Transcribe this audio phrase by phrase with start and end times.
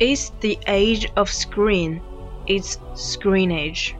[0.00, 2.00] It's the age of screen.
[2.46, 3.96] It's screen age.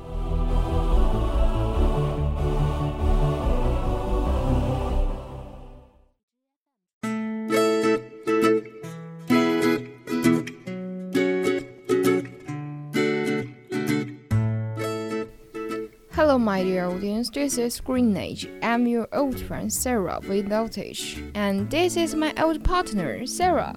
[16.13, 17.29] Hello, my dear audience.
[17.31, 18.48] This is Screen Age.
[18.63, 23.75] I'm your old friend Sarah without H, and this is my old partner Sarah.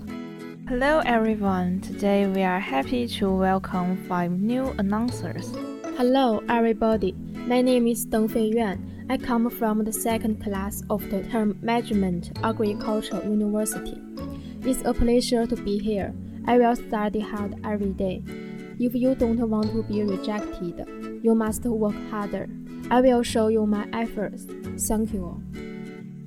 [0.72, 1.82] Hello everyone.
[1.82, 5.52] Today we are happy to welcome five new announcers.
[5.98, 7.12] Hello, everybody.
[7.46, 8.80] My name is Deng Feiyuan.
[9.10, 14.02] I come from the second class of the Term Management Agriculture University.
[14.62, 16.14] It's a pleasure to be here.
[16.48, 18.24] I will study hard every day.
[18.80, 20.88] If you don't want to be rejected,
[21.22, 22.48] you must work harder.
[22.90, 24.46] I will show you my efforts.
[24.88, 25.44] Thank you.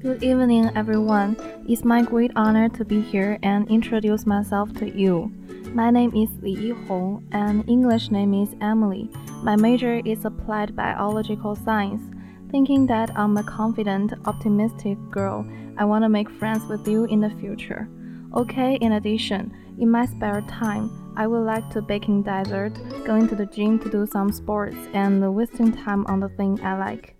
[0.04, 1.34] Good evening everyone.
[1.66, 5.32] It's my great honor to be here and introduce myself to you.
[5.72, 9.08] My name is Li Yihong and English name is Emily.
[9.42, 12.02] My major is applied biological science.
[12.50, 15.46] Thinking that I'm a confident, optimistic girl,
[15.78, 17.88] I want to make friends with you in the future.
[18.36, 22.74] Okay, in addition, in my spare time, I would like to baking dessert,
[23.06, 26.76] going to the gym to do some sports, and wasting time on the thing I
[26.76, 27.16] like.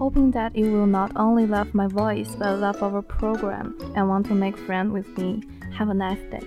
[0.00, 4.24] Hoping that you will not only love my voice but love our program and want
[4.24, 5.42] to make friends with me.
[5.76, 6.40] Have a nice day.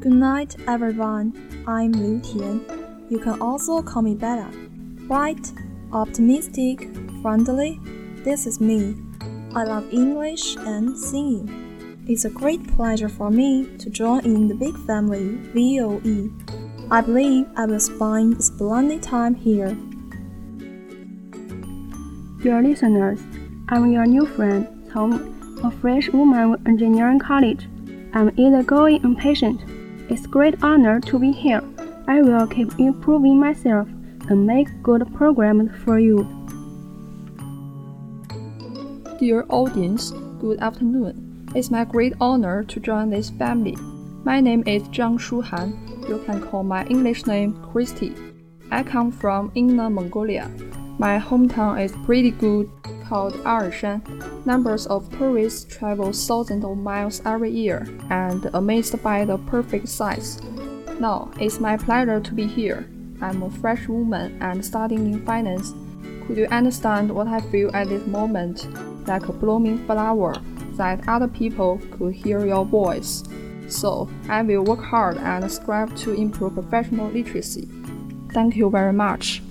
[0.00, 1.64] Good night, everyone.
[1.66, 3.06] I'm Liu Tian.
[3.08, 4.50] You can also call me Bella.
[5.08, 5.50] Bright,
[5.94, 6.90] optimistic,
[7.22, 7.80] friendly.
[8.22, 8.96] This is me.
[9.54, 12.04] I love English and singing.
[12.06, 16.30] It's a great pleasure for me to join in the big family VOE.
[16.90, 19.74] I believe I will spend a splendid time here.
[22.40, 23.18] Dear listeners,
[23.68, 27.66] I'm your new friend, Tom, a fresh woman with engineering college.
[28.14, 29.60] I'm easygoing and patient.
[30.08, 31.64] It's great honor to be here.
[32.06, 33.88] I will keep improving myself
[34.28, 36.22] and make good programs for you.
[39.18, 41.50] Dear audience, good afternoon.
[41.56, 43.76] It's my great honor to join this family.
[44.22, 45.74] My name is Zhang Shuhan.
[46.08, 48.14] You can call my English name Christy.
[48.70, 50.48] I come from Inner Mongolia.
[51.00, 52.68] My hometown is pretty good,
[53.08, 54.02] called Arshan.
[54.44, 60.42] Numbers of tourists travel thousands of miles every year and amazed by the perfect size.
[60.98, 62.90] Now, it's my pleasure to be here.
[63.22, 65.72] I'm a fresh woman and studying in finance.
[66.26, 68.66] Could you understand what I feel at this moment?
[69.06, 70.34] Like a blooming flower,
[70.72, 73.22] that other people could hear your voice.
[73.68, 77.68] So, I will work hard and strive to improve professional literacy.
[78.32, 79.42] Thank you very much.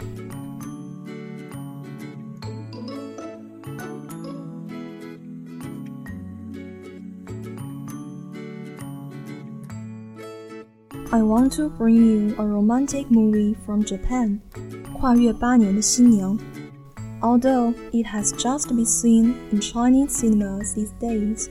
[11.17, 14.41] I want to bring you a romantic movie from Japan.
[14.99, 16.39] 跨越八年的新娘。
[17.21, 21.49] Although it has just been seen in Chinese cinemas these days,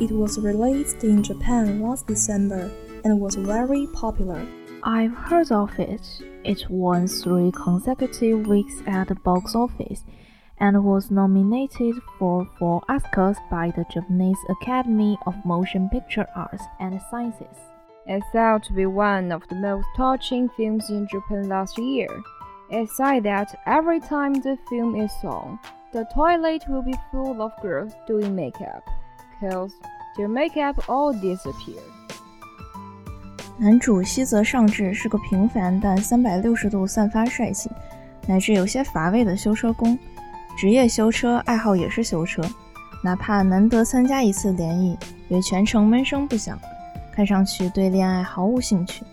[0.00, 2.70] it was released in Japan last December
[3.04, 4.40] and was very popular.
[4.82, 6.02] I've heard of it.
[6.44, 10.04] It won three consecutive weeks at the box office
[10.58, 17.00] and was nominated for four Oscars by the Japanese Academy of Motion Picture Arts and
[17.10, 17.69] Sciences.
[18.06, 22.08] It's thought to be one of the most touching films in Japan last year.
[22.70, 25.58] It's said that every time the film is on,
[25.92, 28.82] the toilet will be full of girls doing makeup,
[29.40, 29.72] cause
[30.16, 31.80] their makeup all disappear.
[33.58, 37.70] 男主西泽尚志是个平凡但三百六十度散发帅气，
[38.28, 39.98] 乃至有些乏味的修车工。
[40.56, 42.42] 职业修车，爱好也是修车，
[43.02, 44.98] 哪怕难得参加一次联谊，
[45.28, 46.58] 也全程闷声不响，
[47.12, 49.04] 看上去对恋爱毫无兴趣。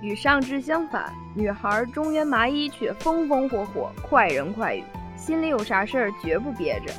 [0.00, 4.84] 与上肢相反，女孩中原麻衣却风风火火、快人快语，
[5.16, 6.92] 心里有啥事儿绝不憋着。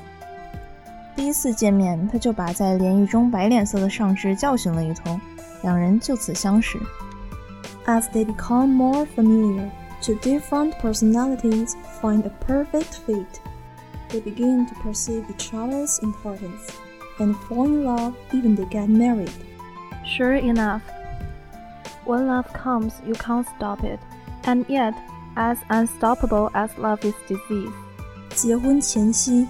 [1.15, 5.19] 第一次见面，他就把在联谊中摆脸色的上肢教训了一通，
[5.63, 6.79] 两人就此相识。
[7.85, 9.69] As they become more familiar,
[10.01, 13.25] two different personalities find a perfect fit.
[14.09, 16.69] They begin to perceive each other's importance
[17.17, 19.31] and fall in love even they get married.
[20.06, 20.82] Sure enough,
[22.04, 23.98] when love comes, you can't stop it,
[24.44, 24.94] and yet,
[25.34, 27.72] as unstoppable as love is disease.
[28.30, 29.46] 结婚前夕，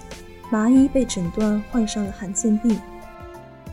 [0.49, 2.77] 麻衣被诊断患上了罕见病。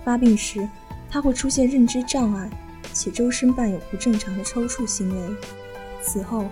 [0.04, 0.68] 发病时，
[1.10, 2.50] 她会出现认知障碍，
[2.92, 5.36] 且周身伴有不正常的抽搐行为。
[6.02, 6.44] 此后，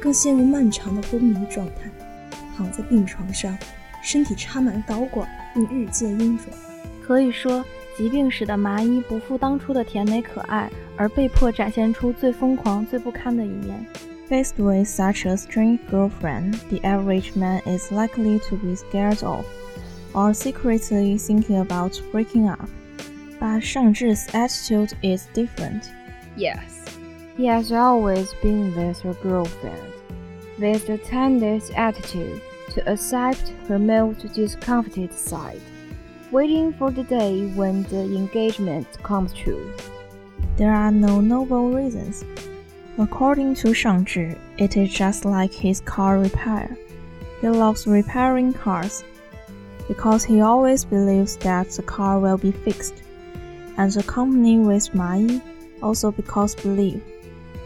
[0.00, 1.90] 更陷入漫长的昏迷状态，
[2.56, 3.56] 躺在病床上，
[4.02, 6.46] 身体插满导管，并日渐臃肿。
[7.06, 7.64] 可以说，
[7.97, 13.85] 疾病使得麻衣不复当初的甜美可爱，而被迫展现出最疯狂、最不堪的一面。
[14.29, 19.45] Faced with such a strange girlfriend, the average man is likely to be scared of,
[20.13, 22.69] or secretly thinking about breaking up.
[23.39, 25.89] But Shang Zhi's attitude is different.
[26.37, 26.85] Yes,
[27.35, 29.93] he has always been with her girlfriend,
[30.57, 32.39] with the tenderest attitude
[32.73, 35.59] to accept her most discomfited side,
[36.31, 39.71] waiting for the day when the engagement comes true.
[40.57, 42.23] There are no noble reasons.
[42.97, 46.77] According to Shang Zhi, it is just like his car repair.
[47.41, 49.03] He loves repairing cars
[49.87, 53.03] because he always believes that the car will be fixed.
[53.77, 55.41] And the company with Ma Yi
[55.81, 57.01] also because believe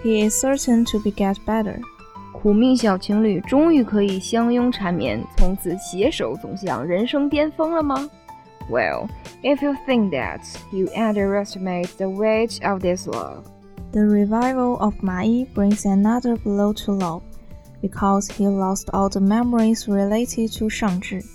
[0.04, 1.82] he is certain to be get better.
[2.32, 8.08] 苦命小情侣终于可以相拥缠绵，从此携手走向人生巅峰了吗
[8.71, 9.11] ？Well,
[9.43, 13.51] if you think that, you underestimate the weight of this love.
[13.91, 17.23] The revival of Mai Yi brings another blow to love,
[17.83, 21.27] because he lost all the memories related to Shang Zhi.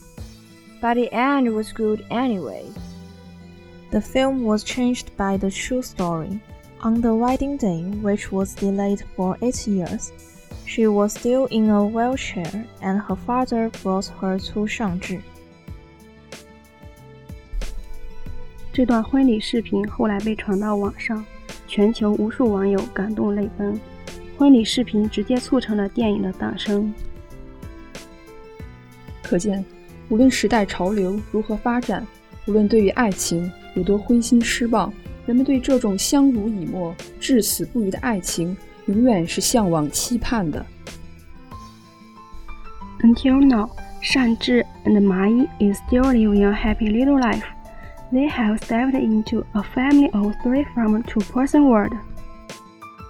[0.80, 2.66] But the end was good anyway.
[3.92, 6.40] The film was changed by the true story.
[6.82, 10.14] On the wedding day, which was delayed for eight years,
[10.66, 15.22] she was still in a wheelchair, and her father brought her to Shangzhi.
[18.76, 21.24] 这段婚礼视频后来被传到网上，
[21.66, 23.80] 全球无数网友感动泪奔。
[24.38, 26.94] 婚礼视频直接促成了电影的诞生。
[29.24, 29.64] 可见，
[30.10, 32.06] 无论时代潮流如何发展，
[32.48, 34.92] 无论对于爱情有多灰心失望，
[35.26, 40.66] 人们对这种相濡以沫、至死不渝的爱情，永远是向往、期盼的。
[43.00, 43.70] Until now,
[44.04, 47.55] Shang Zhi and Ma Yi is still living a happy little life.
[48.12, 51.94] They have stepped into a family of three from a two-person world.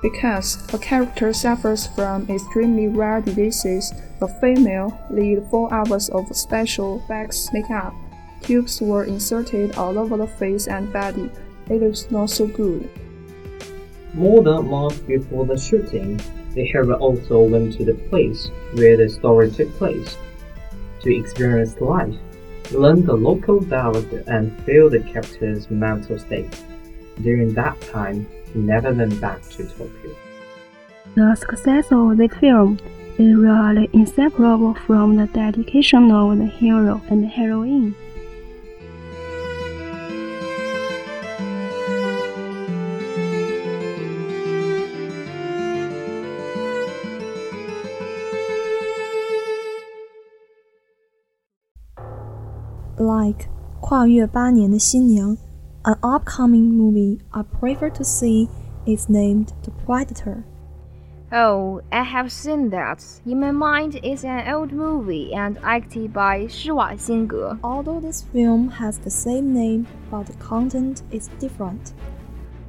[0.02, 7.04] Because a character suffers from extremely rare diseases, the female lead four hours of special
[7.10, 7.94] wax makeup.
[8.42, 11.30] Tubes were inserted all over the face and body.
[11.70, 12.90] It looks not so good.
[14.14, 16.22] More than a month before the shooting,
[16.54, 20.18] the hero also went to the place where the story took place
[21.02, 22.16] to experience life
[22.72, 26.64] learn the local dialect and feel the character's mental state.
[27.22, 30.16] During that time, he never went back to Tokyo.
[31.16, 32.80] The success of this film
[33.18, 37.96] is really inseparable from the dedication of the hero and heroine.
[53.26, 53.48] like
[53.82, 55.38] Kwa Yue Xin
[55.86, 58.48] an upcoming movie I prefer to see
[58.86, 60.44] is named The Predator.
[61.32, 63.04] Oh, I have seen that.
[63.26, 67.60] In my mind, it's an old movie and acted by Shiwa Xinge.
[67.64, 71.94] Although this film has the same name, but the content is different.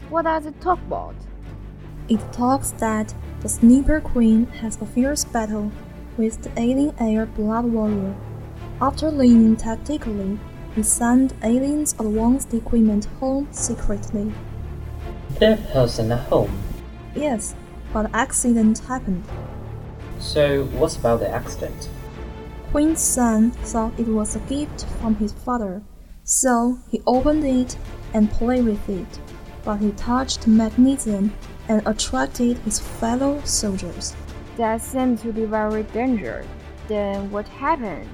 [0.08, 1.16] What does it talk about?
[2.08, 5.70] It talks that the Sniper Queen has a fierce battle
[6.16, 8.14] with the alien air Blood Warrior
[8.78, 10.38] after learning tactically,
[10.74, 14.30] he sent aliens advanced equipment home secretly.
[15.38, 16.50] Their person at home.
[17.14, 17.54] Yes,
[17.94, 19.24] but accident happened.
[20.18, 21.88] So, what about the accident?
[22.70, 25.82] Queen's son thought it was a gift from his father,
[26.22, 27.78] so he opened it
[28.12, 29.20] and played with it.
[29.64, 31.32] But he touched magnesium
[31.68, 34.14] and attracted his fellow soldiers.
[34.58, 36.46] That seemed to be very dangerous.
[36.88, 38.08] Then what happened?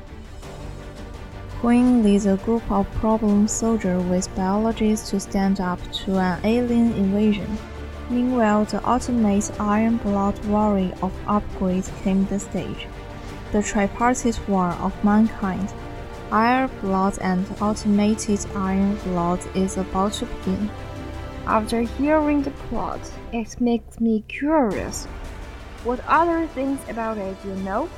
[1.63, 6.93] Queen leads a group of problem soldiers with biologists to stand up to an alien
[6.95, 7.57] invasion.
[8.11, 12.89] Meanwhile, the ultimate Iron Blood warrior of upgrades came the stage.
[13.53, 15.73] The tripartite war of mankind.
[16.33, 20.69] Iron Blood and Ultimated Iron Blood is about to begin.
[21.47, 22.99] After hearing the plot,
[23.33, 25.05] it makes me curious.
[25.85, 27.89] What other things about it you know?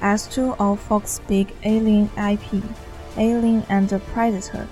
[0.00, 2.62] As to our Fox big Alien IP,
[3.16, 4.68] Alien and the Predator,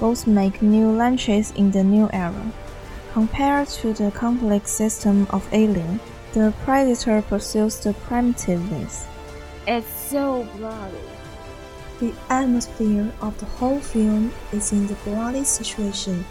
[0.00, 2.52] both make new launches in the new era.
[3.12, 6.00] Compared to the complex system of Alien,
[6.32, 9.04] the Predator pursues the primitiveness.
[9.66, 10.96] It's so bloody.
[12.00, 16.24] The atmosphere of the whole film is in the bloody situation,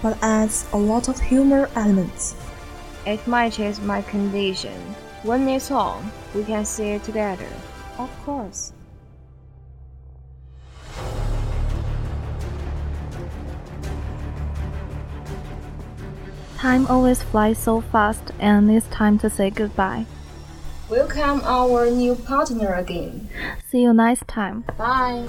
[0.00, 2.34] but adds a lot of humor elements.
[3.06, 4.80] It matches my condition.
[5.22, 7.48] When it's on, we can see it together.
[7.98, 8.72] Of course.
[16.58, 20.06] Time always flies so fast, and it's time to say goodbye.
[20.88, 23.28] Welcome our new partner again.
[23.68, 24.64] See you next time.
[24.78, 25.28] Bye.